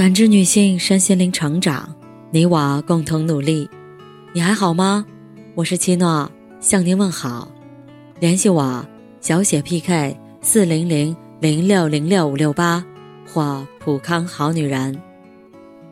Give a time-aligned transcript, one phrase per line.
[0.00, 1.94] 感知女性身心灵成长，
[2.30, 3.68] 你我共同努力。
[4.32, 5.04] 你还好吗？
[5.54, 7.46] 我是七诺，向您问好。
[8.18, 8.82] 联系我
[9.20, 12.82] 小写 PK 四零零零六零六五六八
[13.26, 14.98] 或普康好女人。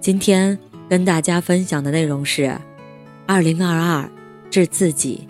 [0.00, 2.58] 今天跟大家分享的内容是：
[3.26, 4.10] 二零二二
[4.48, 5.28] 致自己。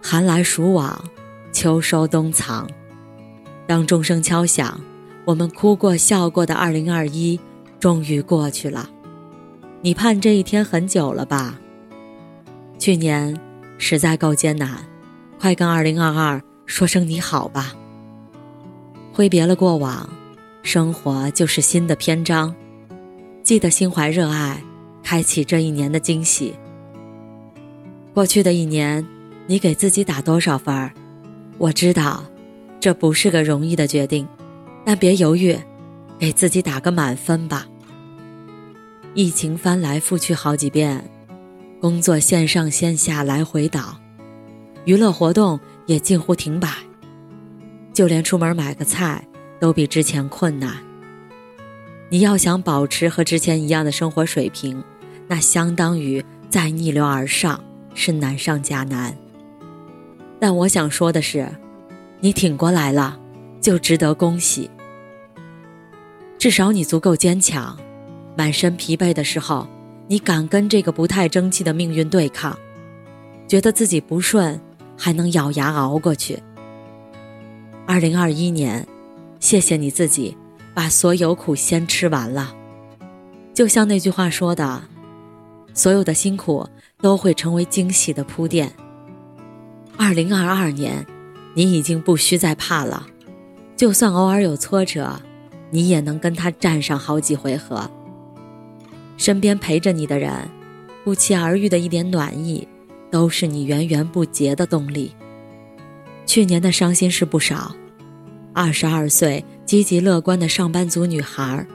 [0.00, 1.04] 寒来暑往，
[1.52, 2.70] 秋收冬藏，
[3.66, 4.80] 当钟声敲响。
[5.28, 7.38] 我们哭过笑过的二零二一，
[7.78, 8.88] 终于过去了。
[9.82, 11.60] 你盼这一天很久了吧？
[12.78, 13.38] 去年
[13.76, 14.82] 实在够艰难，
[15.38, 17.74] 快跟二零二二说声你好吧。
[19.12, 20.08] 挥别了过往，
[20.62, 22.54] 生活就是新的篇章。
[23.42, 24.64] 记得心怀热爱，
[25.02, 26.54] 开启这一年的惊喜。
[28.14, 29.06] 过去的一年，
[29.46, 30.90] 你给自己打多少分儿？
[31.58, 32.24] 我知道，
[32.80, 34.26] 这不是个容易的决定。
[34.88, 35.54] 但别犹豫，
[36.18, 37.66] 给自己打个满分吧。
[39.12, 41.04] 疫情翻来覆去好几遍，
[41.78, 44.00] 工作线上线下来回倒，
[44.86, 46.70] 娱乐活动也近乎停摆，
[47.92, 49.22] 就连出门买个菜
[49.60, 50.74] 都比之前困难。
[52.08, 54.82] 你要想保持和之前一样的生活水平，
[55.26, 59.14] 那相当于再逆流而上是难上加难。
[60.40, 61.46] 但我想说的是，
[62.20, 63.20] 你挺过来了，
[63.60, 64.70] 就值得恭喜。
[66.38, 67.76] 至少你足够坚强，
[68.36, 69.66] 满身疲惫的时候，
[70.06, 72.56] 你敢跟这个不太争气的命运对抗，
[73.48, 74.60] 觉得自己不顺，
[74.96, 76.40] 还能咬牙熬过去。
[77.86, 78.86] 二零二一年，
[79.40, 80.36] 谢谢你自己，
[80.74, 82.54] 把所有苦先吃完了。
[83.52, 84.82] 就像那句话说的，
[85.74, 86.68] 所有的辛苦
[87.00, 88.72] 都会成为惊喜的铺垫。
[89.96, 91.04] 二零二二年，
[91.54, 93.08] 你已经不需再怕了，
[93.76, 95.20] 就算偶尔有挫折。
[95.70, 97.90] 你也能跟他战上好几回合。
[99.16, 100.32] 身边陪着你的人，
[101.04, 102.66] 不期而遇的一点暖意，
[103.10, 105.12] 都是你源源不竭的动力。
[106.24, 107.74] 去年的伤心事不少，
[108.52, 111.66] 二十二岁积极乐观的上班族女孩，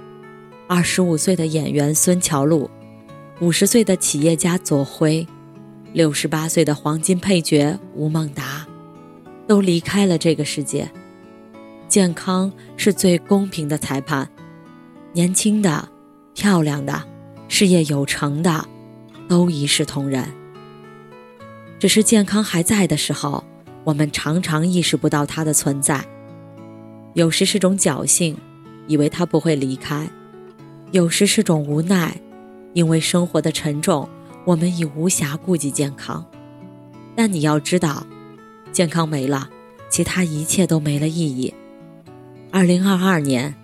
[0.67, 2.69] 二十五岁的演员孙乔璐，
[3.41, 5.27] 五十岁的企业家左晖，
[5.91, 8.65] 六十八岁的黄金配角吴孟达，
[9.47, 10.89] 都离开了这个世界。
[11.93, 14.27] 健康是最公平的裁判，
[15.11, 15.87] 年轻的、
[16.33, 17.03] 漂亮的、
[17.47, 18.65] 事业有成的，
[19.29, 20.27] 都一视同仁。
[21.77, 23.43] 只是健康还在的时候，
[23.83, 26.03] 我们常常意识不到它的存在。
[27.13, 28.35] 有时是种侥幸，
[28.87, 30.07] 以为它不会离开；
[30.89, 32.19] 有时是种无奈，
[32.73, 34.09] 因为生活的沉重，
[34.45, 36.25] 我们已无暇顾及健康。
[37.15, 38.03] 但你要知道，
[38.71, 39.47] 健康没了，
[39.91, 41.53] 其他一切都没了意义。
[42.55, 43.55] 二零二二年，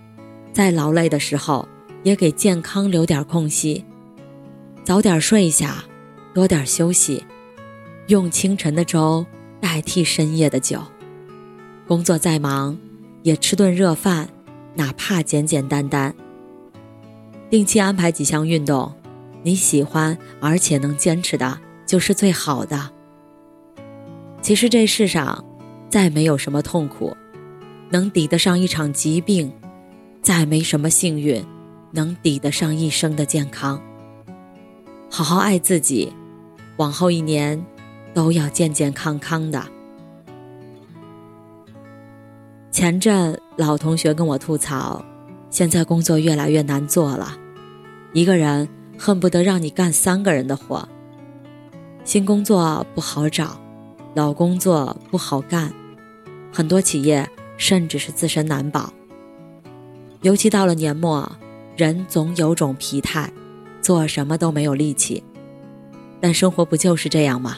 [0.51, 1.67] 再劳累的时候，
[2.01, 3.85] 也给健康留点空隙。
[4.83, 5.83] 早点睡下，
[6.33, 7.23] 多点休息，
[8.07, 9.23] 用清晨的粥
[9.61, 10.81] 代替深夜的酒。
[11.87, 12.75] 工作再忙，
[13.21, 14.27] 也吃顿热饭，
[14.73, 16.15] 哪怕简简单单。
[17.47, 18.91] 定期安排几项运动，
[19.43, 22.89] 你喜欢而且能坚持的，就是最好的。
[24.41, 25.45] 其实这世上，
[25.89, 27.15] 再没有什么痛苦。
[27.91, 29.51] 能抵得上一场疾病，
[30.21, 31.43] 再没什么幸运，
[31.91, 33.81] 能抵得上一生的健康。
[35.09, 36.13] 好好爱自己，
[36.77, 37.65] 往后一年
[38.13, 39.65] 都要健健康康的。
[42.71, 45.03] 前阵老同学跟我吐槽，
[45.49, 47.35] 现在工作越来越难做了，
[48.13, 50.87] 一个人恨不得让你干三个人的活。
[52.03, 53.59] 新工作不好找，
[54.13, 55.73] 老工作不好干，
[56.53, 57.27] 很多企业。
[57.59, 58.91] 甚至是自身难保，
[60.21, 61.29] 尤其到了年末，
[61.75, 63.31] 人总有种疲态，
[63.81, 65.21] 做什么都没有力气。
[66.21, 67.57] 但生活不就是这样吗？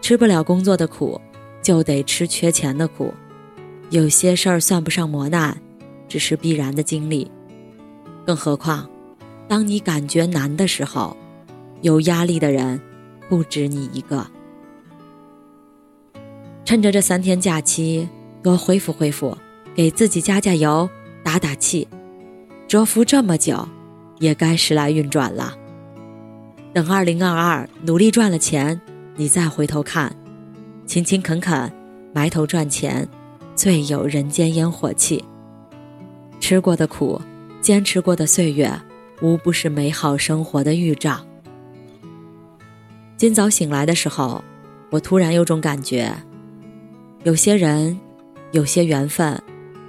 [0.00, 1.20] 吃不了工作的苦，
[1.60, 3.12] 就得吃缺钱的苦。
[3.90, 5.60] 有些事儿算不上磨难，
[6.08, 7.30] 只是必然的经历。
[8.24, 8.88] 更何况，
[9.48, 11.16] 当你感觉难的时候，
[11.80, 12.80] 有压力的人
[13.28, 14.24] 不止你一个。
[16.64, 18.08] 趁着这三天假期。
[18.42, 19.36] 多恢复恢复，
[19.74, 20.88] 给自己加加油，
[21.22, 21.86] 打打气。
[22.66, 23.68] 蛰伏这么久，
[24.18, 25.54] 也该时来运转了。
[26.72, 28.80] 等二零二二努力赚了钱，
[29.14, 30.14] 你再回头看，
[30.86, 31.70] 勤勤恳恳，
[32.14, 33.06] 埋头赚钱，
[33.54, 35.22] 最有人间烟火气。
[36.40, 37.20] 吃过的苦，
[37.60, 38.72] 坚持过的岁月，
[39.20, 41.20] 无不是美好生活的预兆。
[43.16, 44.42] 今早醒来的时候，
[44.90, 46.12] 我突然有种感觉，
[47.22, 48.00] 有些人。
[48.52, 49.42] 有些缘分，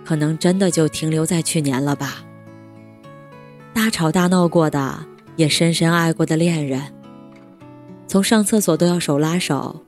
[0.04, 2.24] 可能真的就停留在去年了吧。
[3.74, 5.06] 大吵大闹过的，
[5.36, 6.82] 也深深爱过的恋人，
[8.08, 9.84] 从上厕所都要手拉手，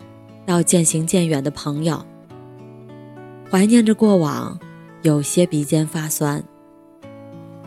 [0.45, 2.06] 到渐行渐远的朋友，
[3.50, 4.60] 怀念着过往，
[5.04, 6.44] 有些鼻尖发酸。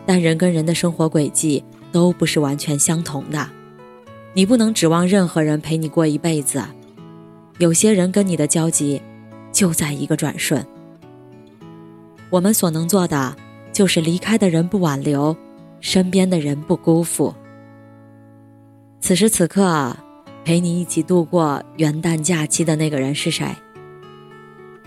[0.05, 3.49] 但人跟人的生活轨迹都不是完全相同的，
[4.33, 6.63] 你不能指望任何人陪你过一辈子。
[7.57, 9.01] 有些人跟你的交集，
[9.51, 10.63] 就在一个转瞬。
[12.29, 13.35] 我们所能做的，
[13.71, 15.35] 就是离开的人不挽留，
[15.79, 17.33] 身边的人不辜负。
[18.99, 19.95] 此时此刻，
[20.43, 23.47] 陪你一起度过元旦假期的那个人是谁？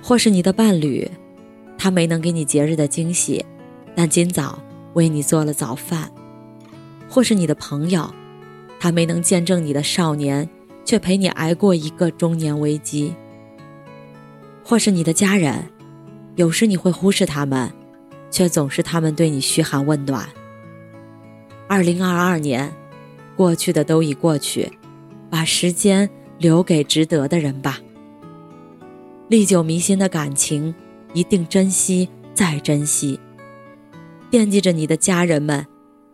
[0.01, 1.11] 或是你的伴侣，
[1.77, 3.45] 他没能给你节日的惊喜，
[3.95, 4.59] 但今早
[4.95, 6.09] 为你做了早饭；
[7.09, 8.09] 或是你的朋友，
[8.79, 10.49] 他没能见证你的少年，
[10.85, 13.13] 却陪你挨过一个中年危机；
[14.65, 15.72] 或是你的家人。
[16.37, 17.71] 有时你会忽视他们，
[18.31, 20.27] 却总是他们对你嘘寒问暖。
[21.69, 22.73] 二零二二年，
[23.37, 24.71] 过去的都已过去，
[25.29, 26.09] 把时间
[26.39, 27.79] 留给值得的人吧。
[29.29, 30.75] 历久弥新的感情，
[31.13, 33.21] 一定珍惜再珍惜。
[34.31, 35.67] 惦记着你的家人们，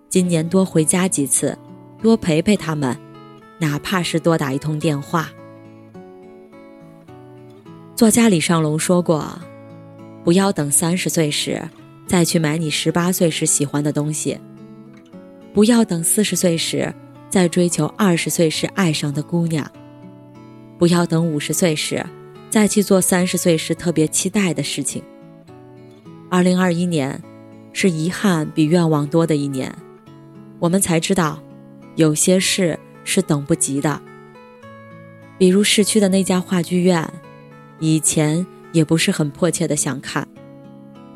[0.09, 1.57] 今年多回家几次，
[2.03, 2.97] 多陪陪他们，
[3.59, 5.31] 哪怕是多打一通电话。
[7.95, 9.39] 作家李尚龙说过。
[10.29, 11.59] 不要等三十岁时，
[12.07, 14.39] 再去买你十八岁时喜欢的东西。
[15.55, 16.95] 不要等四十岁时，
[17.31, 19.67] 再追求二十岁时爱上的姑娘。
[20.79, 22.05] 不要等五十岁时，
[22.51, 25.03] 再去做三十岁时特别期待的事情。
[26.29, 27.23] 二零二一年，
[27.73, 29.75] 是遗憾比愿望多的一年，
[30.59, 31.43] 我们才知道，
[31.97, 33.99] 有些事是等不及的。
[35.39, 37.11] 比如市区的那家话剧院，
[37.79, 38.47] 以前。
[38.73, 40.27] 也不是很迫切的想看，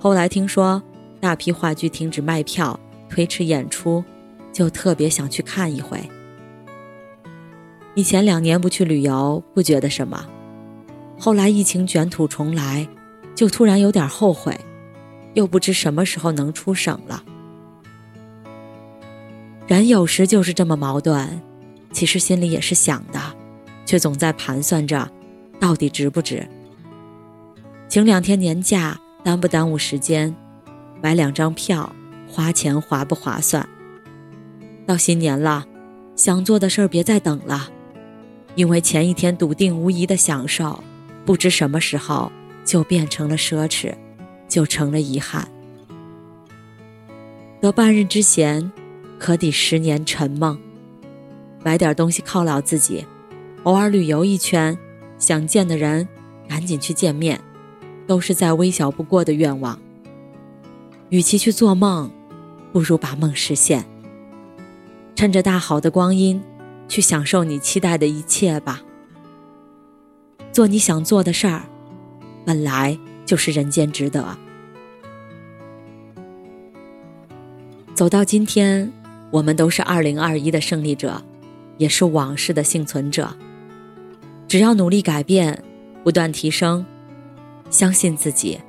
[0.01, 0.83] 后来听说
[1.21, 2.79] 大批话剧停止卖票、
[3.09, 4.03] 推迟演出，
[4.53, 5.99] 就特别想去看一回。
[7.95, 10.27] 以前两年不去旅游不觉得什么，
[11.19, 12.89] 后来疫情卷土重来，
[13.35, 14.59] 就突然有点后悔，
[15.35, 17.23] 又不知什么时候能出省了。
[19.67, 21.41] 人有时就是这么矛盾，
[21.93, 23.21] 其实心里也是想的，
[23.85, 25.09] 却总在盘算着，
[25.61, 26.49] 到底值不值。
[27.93, 30.35] 请两天年假，耽不耽误时间？
[31.03, 31.95] 买两张票，
[32.27, 33.69] 花钱划不划算？
[34.87, 35.67] 到新年了，
[36.17, 37.69] 想做的事儿别再等了，
[38.55, 40.83] 因为前一天笃定无疑的享受，
[41.27, 42.33] 不知什么时候
[42.65, 43.93] 就变成了奢侈，
[44.49, 45.47] 就成了遗憾。
[47.61, 48.73] 得半日之闲，
[49.19, 50.59] 可抵十年沉梦。
[51.63, 53.05] 买点东西犒劳自己，
[53.65, 54.79] 偶尔旅游一圈，
[55.19, 56.09] 想见的人
[56.49, 57.39] 赶紧去见面。
[58.13, 59.79] 都是再微小不过的愿望。
[61.09, 62.11] 与其去做梦，
[62.71, 63.87] 不如把梦实现。
[65.15, 66.43] 趁着大好的光阴，
[66.89, 68.83] 去享受你期待的一切吧。
[70.53, 71.63] 做你想做的事儿，
[72.45, 74.37] 本来就是人间值得。
[77.95, 78.93] 走到今天，
[79.31, 81.23] 我们都是二零二一的胜利者，
[81.79, 83.35] 也是往事的幸存者。
[84.47, 85.65] 只要努力改变，
[86.05, 86.85] 不断提升。
[87.73, 88.61] 相信自己，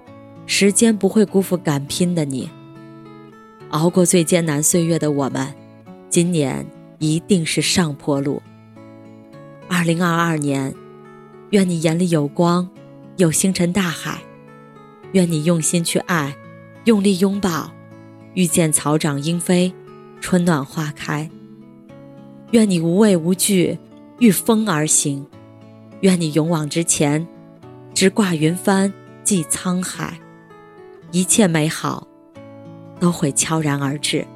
[0.47, 2.49] 时间不会辜负敢拼的你。
[3.69, 5.53] 熬过最艰难岁月的我们，
[6.09, 6.65] 今年
[6.99, 8.41] 一定是上坡路。
[9.67, 10.73] 二零二二年，
[11.49, 12.69] 愿你眼里有光，
[13.17, 14.19] 有星辰大海；
[15.11, 16.33] 愿你用心去爱，
[16.85, 17.71] 用力拥抱，
[18.35, 19.73] 遇见草长莺飞，
[20.21, 21.27] 春暖花开；
[22.51, 23.77] 愿你无畏无惧，
[24.19, 25.25] 御风而行；
[25.99, 27.27] 愿你勇往直前。
[28.03, 28.91] 直挂云帆
[29.23, 30.19] 济沧海，
[31.11, 32.05] 一切美好
[32.99, 34.27] 都会悄然而至。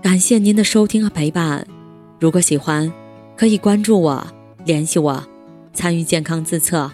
[0.00, 1.66] 感谢您的收听和陪伴，
[2.18, 2.90] 如果喜欢，
[3.36, 4.26] 可以关注我，
[4.64, 5.22] 联系我，
[5.74, 6.90] 参与健康自测。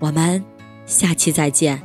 [0.00, 0.42] 我们
[0.84, 1.80] 下期再见。